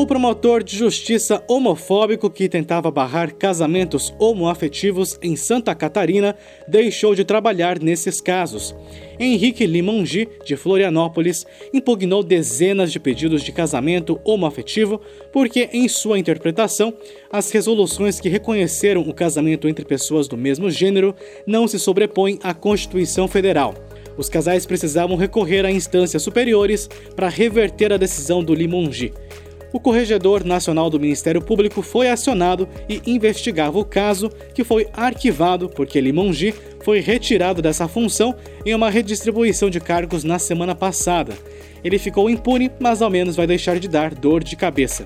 [0.00, 6.34] O promotor de justiça homofóbico que tentava barrar casamentos homoafetivos em Santa Catarina
[6.66, 8.74] deixou de trabalhar nesses casos.
[9.18, 16.94] Henrique Limongi, de Florianópolis, impugnou dezenas de pedidos de casamento homoafetivo porque, em sua interpretação,
[17.30, 21.14] as resoluções que reconheceram o casamento entre pessoas do mesmo gênero
[21.46, 23.74] não se sobrepõem à Constituição Federal
[24.18, 29.14] os casais precisavam recorrer a instâncias superiores para reverter a decisão do Limongi
[29.72, 35.68] o Corregedor Nacional do Ministério Público foi acionado e investigava o caso, que foi arquivado
[35.68, 41.34] porque Limongi foi retirado dessa função em uma redistribuição de cargos na semana passada.
[41.82, 45.04] Ele ficou impune, mas ao menos vai deixar de dar dor de cabeça.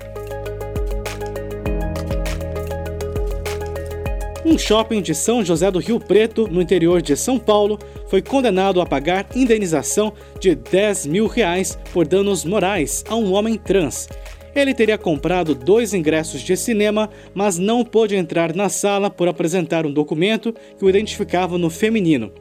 [4.45, 8.79] Um shopping de São José do Rio Preto, no interior de São Paulo, foi condenado
[8.79, 14.07] a pagar indenização de 10 mil reais por danos morais a um homem trans.
[14.55, 19.85] Ele teria comprado dois ingressos de cinema, mas não pôde entrar na sala por apresentar
[19.85, 22.31] um documento que o identificava no feminino.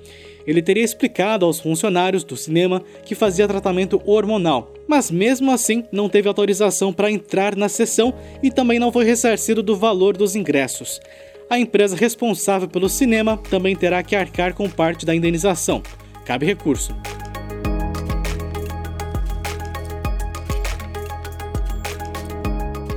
[0.47, 6.09] Ele teria explicado aos funcionários do cinema que fazia tratamento hormonal, mas mesmo assim não
[6.09, 11.01] teve autorização para entrar na sessão e também não foi ressarcido do valor dos ingressos.
[11.49, 15.83] A empresa responsável pelo cinema também terá que arcar com parte da indenização.
[16.25, 16.95] Cabe recurso.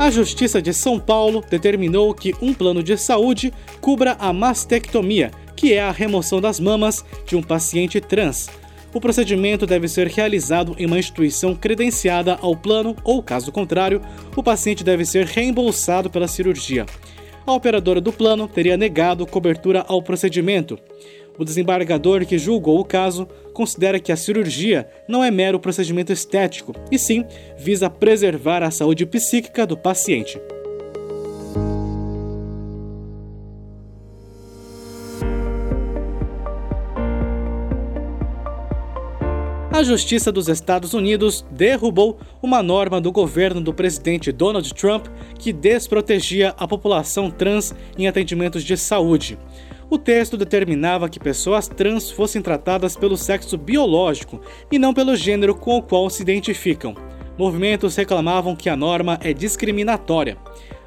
[0.07, 3.51] A Justiça de São Paulo determinou que um plano de saúde
[3.81, 8.49] cubra a mastectomia, que é a remoção das mamas de um paciente trans.
[8.93, 14.01] O procedimento deve ser realizado em uma instituição credenciada ao plano ou, caso contrário,
[14.33, 16.85] o paciente deve ser reembolsado pela cirurgia.
[17.45, 20.79] A operadora do plano teria negado cobertura ao procedimento.
[21.37, 26.73] O desembargador que julgou o caso considera que a cirurgia não é mero procedimento estético,
[26.91, 27.25] e sim
[27.57, 30.41] visa preservar a saúde psíquica do paciente.
[39.77, 45.05] A Justiça dos Estados Unidos derrubou uma norma do governo do presidente Donald Trump
[45.37, 49.37] que desprotegia a população trans em atendimentos de saúde.
[49.89, 55.55] O texto determinava que pessoas trans fossem tratadas pelo sexo biológico e não pelo gênero
[55.55, 56.93] com o qual se identificam.
[57.37, 60.37] Movimentos reclamavam que a norma é discriminatória.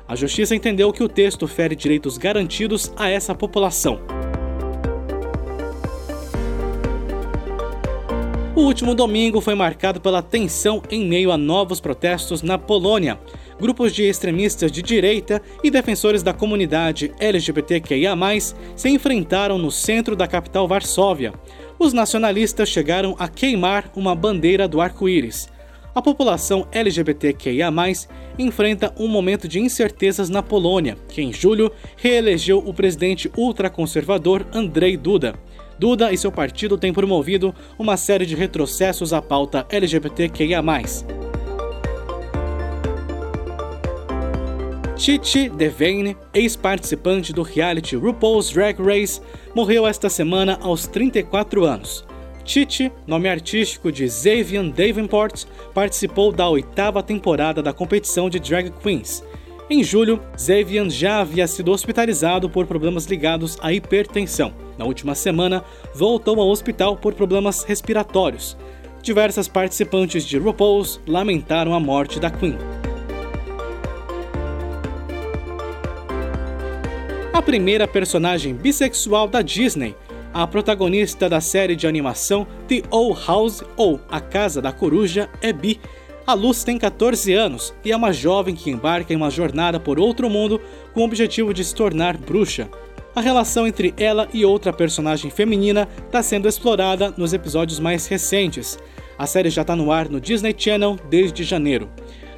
[0.06, 4.00] A justiça entendeu que o texto fere direitos garantidos a essa população.
[8.54, 13.18] O último domingo foi marcado pela tensão em meio a novos protestos na Polônia.
[13.60, 18.16] Grupos de extremistas de direita e defensores da comunidade LGBTQIA,
[18.74, 21.34] se enfrentaram no centro da capital Varsóvia.
[21.78, 25.46] Os nacionalistas chegaram a queimar uma bandeira do arco-íris.
[25.94, 27.70] A população LGBTQIA,
[28.38, 34.96] enfrenta um momento de incertezas na Polônia, que em julho reelegeu o presidente ultraconservador Andrzej
[34.96, 35.34] Duda.
[35.78, 40.62] Duda e seu partido têm promovido uma série de retrocessos à pauta LGBTQIA.
[45.00, 49.18] Titi Devane, ex-participante do reality RuPaul's Drag Race,
[49.54, 52.04] morreu esta semana aos 34 anos.
[52.44, 59.24] Titi, nome artístico de Xavier Davenport, participou da oitava temporada da competição de Drag Queens.
[59.70, 64.52] Em julho, Xavier já havia sido hospitalizado por problemas ligados à hipertensão.
[64.76, 65.64] Na última semana,
[65.94, 68.54] voltou ao hospital por problemas respiratórios.
[69.02, 72.58] Diversas participantes de RuPaul's lamentaram a morte da Queen.
[77.40, 79.96] A primeira personagem bissexual da Disney.
[80.30, 85.50] A protagonista da série de animação The Old House ou A Casa da Coruja é
[85.50, 85.80] bi.
[86.26, 89.98] A Luz tem 14 anos e é uma jovem que embarca em uma jornada por
[89.98, 90.60] outro mundo
[90.92, 92.68] com o objetivo de se tornar bruxa.
[93.16, 98.78] A relação entre ela e outra personagem feminina está sendo explorada nos episódios mais recentes.
[99.18, 101.88] A série já está no ar no Disney Channel desde janeiro.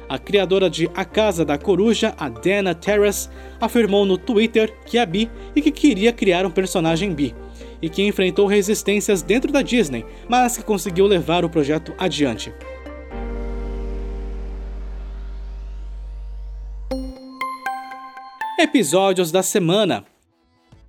[0.07, 3.29] A criadora de A Casa da Coruja, a Dana Terrace,
[3.59, 7.33] afirmou no Twitter que é bi e que queria criar um personagem bi,
[7.81, 12.53] e que enfrentou resistências dentro da Disney, mas que conseguiu levar o projeto adiante.
[18.59, 20.12] Episódios da semana.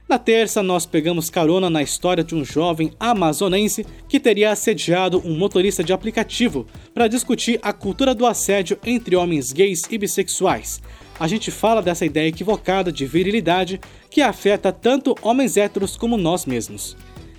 [0.06, 5.34] Na terça, nós pegamos carona na história de um jovem amazonense que teria assediado um
[5.34, 10.82] motorista de aplicativo para discutir a cultura do assédio entre homens gays e bissexuais.
[11.18, 13.80] A gente fala dessa ideia equivocada de virilidade
[14.10, 16.94] que afeta tanto homens héteros como nós mesmos.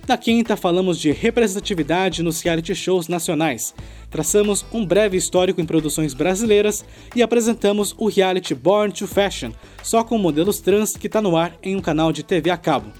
[0.08, 3.74] Na quinta, falamos de representatividade nos reality shows nacionais.
[4.08, 9.50] Traçamos um breve histórico em produções brasileiras e apresentamos o reality Born to Fashion,
[9.82, 12.92] só com modelos trans que está no ar em um canal de TV a cabo.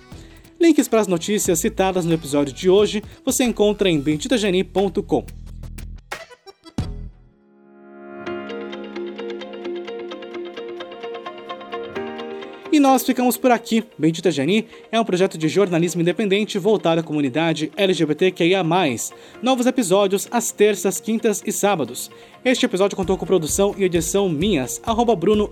[0.61, 5.46] Links para as notícias citadas no episódio de hoje você encontra em benditageni.com.
[12.77, 13.83] E nós ficamos por aqui.
[13.97, 18.63] Bendita Geni é um projeto de jornalismo independente voltado à comunidade LGBTQIA+.
[19.43, 22.11] Novos episódios às terças, quintas e sábados.
[22.45, 25.51] Este episódio contou com produção e edição minhas, arroba Bruno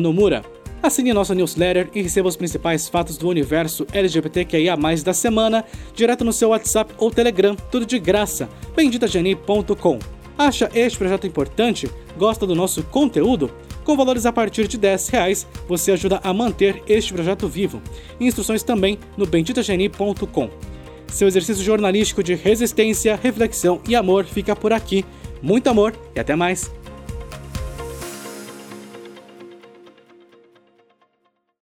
[0.00, 0.44] Nomura.
[0.80, 6.32] Assine nossa newsletter e receba os principais fatos do universo LGBTQIA+, da semana, direto no
[6.32, 8.48] seu WhatsApp ou Telegram, tudo de graça.
[8.76, 9.98] benditageni.com
[10.38, 11.90] Acha este projeto importante?
[12.16, 13.50] Gosta do nosso conteúdo?
[13.84, 17.82] Com valores a partir de 10 reais, você ajuda a manter este projeto vivo.
[18.20, 20.50] Instruções também no benditageni.com.
[21.08, 25.04] Seu exercício jornalístico de resistência, reflexão e amor fica por aqui.
[25.42, 26.79] Muito amor e até mais!